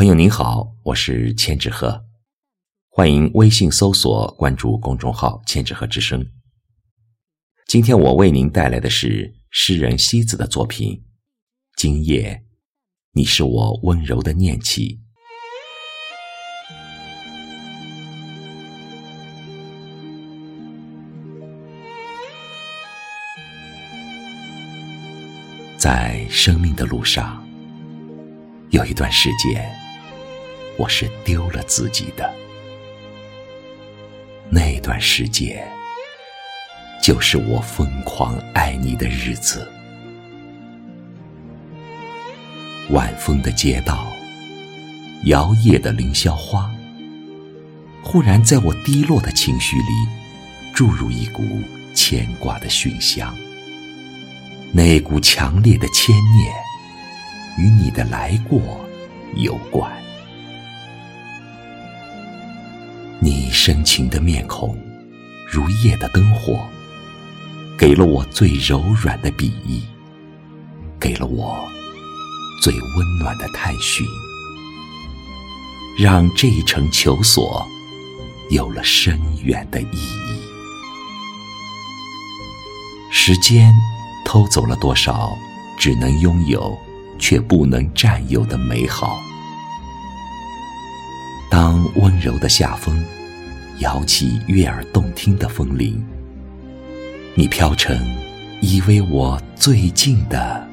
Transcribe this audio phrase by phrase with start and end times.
[0.00, 2.06] 朋友您好，我是千纸鹤，
[2.88, 6.26] 欢迎微信搜索关注公众号“千纸鹤之声”。
[7.68, 10.94] 今天我为您带来的是诗人西子的作品
[11.76, 12.46] 《今夜，
[13.12, 14.98] 你是我温柔的念起》。
[25.76, 27.46] 在生命的路上，
[28.70, 29.70] 有一段时间，
[30.80, 32.32] 我是丢了自己的。
[34.48, 35.62] 那段时间，
[37.02, 39.70] 就是我疯狂爱你的日子。
[42.88, 44.10] 晚风的街道，
[45.24, 46.70] 摇曳的凌霄花，
[48.02, 49.92] 忽然在我低落的情绪里，
[50.74, 51.42] 注入一股
[51.94, 53.36] 牵挂的熏香。
[54.72, 56.54] 那股强烈的牵念，
[57.58, 58.80] 与你的来过
[59.36, 59.99] 有关。
[63.62, 64.74] 深情的面孔，
[65.46, 66.66] 如夜的灯火，
[67.78, 69.82] 给了我最柔软的笔意，
[70.98, 71.68] 给了我
[72.62, 74.06] 最温暖的探寻，
[75.98, 77.62] 让这一程求索
[78.48, 80.40] 有了深远的意义。
[83.12, 83.70] 时间。
[84.24, 85.36] 偷走了多少
[85.76, 86.78] 只能拥有
[87.18, 89.18] 却不能占有的美好？
[91.50, 93.04] 当温柔的夏风
[93.80, 96.04] 摇起悦耳动听的风铃，
[97.34, 97.98] 你飘成
[98.60, 100.68] 依偎我最近的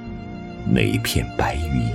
[0.69, 1.89] 那一片白云，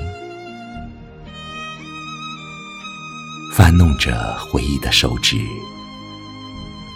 [3.54, 5.36] 翻弄着回忆的手指，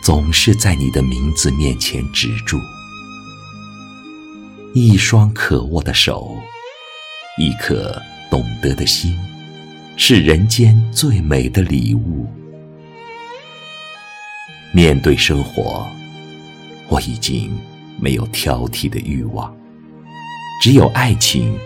[0.03, 2.59] 总是在你的名字面前止住。
[4.73, 6.35] 一双可握的手，
[7.39, 8.01] 一颗
[8.31, 9.15] 懂得的心，
[9.99, 12.27] 是人间最美的礼物。
[14.77, 15.87] 面对生活，
[16.89, 17.51] 我已经
[17.99, 19.51] 没有挑剔的欲望，
[20.61, 21.59] 只有爱情，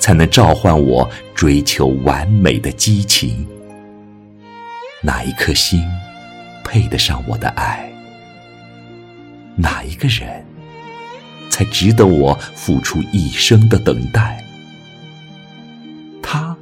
[0.00, 3.46] 才能召唤我追求完美的激情。
[5.00, 5.80] 哪一颗心
[6.64, 7.88] 配得上我的爱？
[9.54, 10.44] 哪一个人？
[11.50, 14.44] 才值得我付出一生的等待，
[16.20, 16.56] 他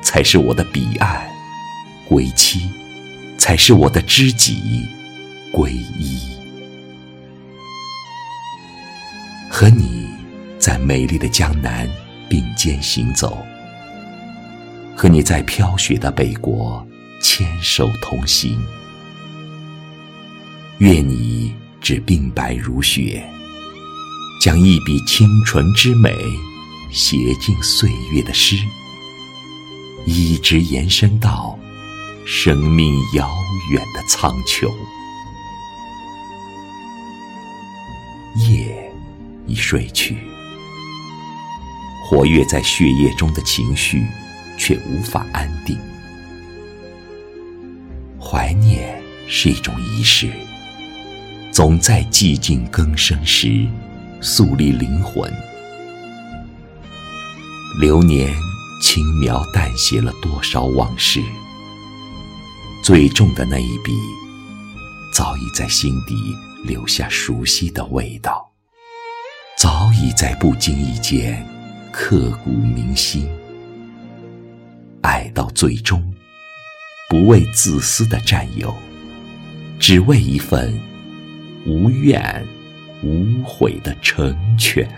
[0.00, 1.28] 才是我的彼岸
[2.08, 2.70] 归期，
[3.36, 4.86] 才是我的知己
[5.54, 6.18] 皈依。
[9.48, 10.08] 和你
[10.58, 11.88] 在美丽的江南
[12.28, 13.38] 并肩行走，
[14.96, 16.84] 和你在飘雪的北国
[17.22, 18.60] 牵手同行，
[20.78, 23.24] 愿你只鬓白如雪。
[24.40, 26.12] 将一笔清纯之美
[26.92, 28.56] 写进岁月的诗，
[30.04, 31.56] 一直延伸到
[32.26, 33.32] 生命遥
[33.70, 34.68] 远的苍穹。
[39.54, 40.16] 已睡去，
[42.04, 44.04] 活跃在血液中的情绪
[44.58, 45.78] 却无法安定。
[48.20, 50.28] 怀念是一种仪式，
[51.52, 53.64] 总在寂静更生时。
[54.20, 55.30] 肃立灵魂，
[57.78, 58.34] 流年
[58.80, 61.20] 轻描淡写了多少往事？
[62.82, 63.92] 最重的那一笔，
[65.12, 68.43] 早已在心底留下熟悉的味道，
[70.04, 71.42] 已在不经意间
[71.90, 73.26] 刻骨铭心。
[75.00, 76.14] 爱到最终，
[77.08, 78.74] 不为自私的占有，
[79.78, 80.78] 只为一份
[81.66, 82.46] 无怨。
[83.02, 84.88] 无悔的成全。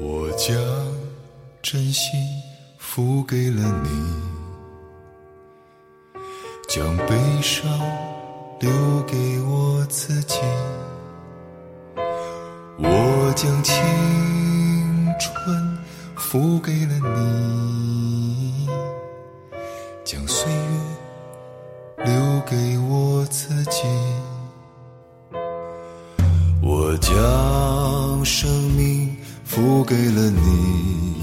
[0.00, 0.56] 我将
[1.60, 2.18] 真心
[2.78, 3.90] 付给了你，
[6.66, 7.68] 将悲伤
[8.58, 8.70] 留
[9.02, 10.38] 给我自己。
[12.82, 13.74] 我将青
[15.18, 15.78] 春
[16.16, 18.68] 付给了你，
[20.04, 20.58] 将岁月。
[22.04, 22.12] 留
[22.44, 23.82] 给我自己，
[26.60, 31.22] 我将生命付给了你，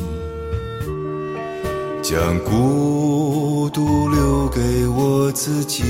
[2.02, 5.84] 将孤独留给我自己，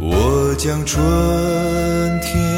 [0.00, 1.00] 我将春
[2.20, 2.57] 天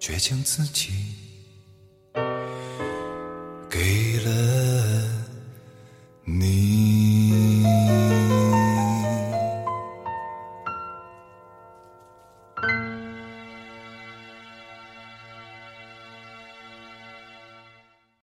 [0.00, 0.92] 却将自己
[3.68, 5.26] 给了
[6.24, 6.79] 你。